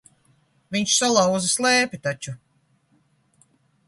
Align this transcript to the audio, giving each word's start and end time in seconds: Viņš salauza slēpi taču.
Viņš 0.75 0.95
salauza 1.01 1.51
slēpi 1.51 1.99
taču. 2.07 2.33